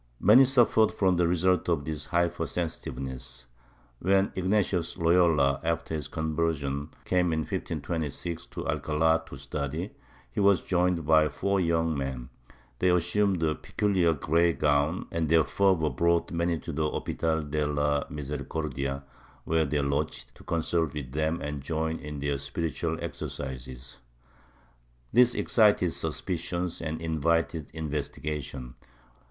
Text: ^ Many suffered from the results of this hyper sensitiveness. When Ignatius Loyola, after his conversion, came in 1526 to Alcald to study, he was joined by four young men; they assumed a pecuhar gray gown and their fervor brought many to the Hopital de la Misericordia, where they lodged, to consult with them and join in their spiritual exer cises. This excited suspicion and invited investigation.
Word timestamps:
^ 0.01 0.03
Many 0.19 0.45
suffered 0.45 0.91
from 0.91 1.17
the 1.17 1.27
results 1.27 1.69
of 1.69 1.85
this 1.85 2.05
hyper 2.05 2.47
sensitiveness. 2.47 3.45
When 3.99 4.31
Ignatius 4.35 4.97
Loyola, 4.97 5.61
after 5.63 5.93
his 5.93 6.07
conversion, 6.07 6.89
came 7.05 7.31
in 7.31 7.41
1526 7.41 8.47
to 8.47 8.65
Alcald 8.67 9.27
to 9.27 9.37
study, 9.37 9.91
he 10.31 10.39
was 10.39 10.61
joined 10.63 11.05
by 11.05 11.27
four 11.29 11.59
young 11.59 11.95
men; 11.95 12.29
they 12.79 12.89
assumed 12.89 13.43
a 13.43 13.53
pecuhar 13.53 14.19
gray 14.19 14.53
gown 14.53 15.05
and 15.11 15.29
their 15.29 15.43
fervor 15.43 15.91
brought 15.91 16.31
many 16.31 16.57
to 16.57 16.71
the 16.71 16.89
Hopital 16.89 17.43
de 17.43 17.67
la 17.67 18.03
Misericordia, 18.09 19.03
where 19.43 19.65
they 19.67 19.81
lodged, 19.83 20.33
to 20.33 20.43
consult 20.43 20.95
with 20.95 21.11
them 21.11 21.39
and 21.43 21.61
join 21.61 21.99
in 21.99 22.17
their 22.17 22.39
spiritual 22.39 22.97
exer 22.97 23.29
cises. 23.29 23.97
This 25.13 25.35
excited 25.35 25.93
suspicion 25.93 26.71
and 26.81 26.99
invited 26.99 27.69
investigation. 27.75 28.73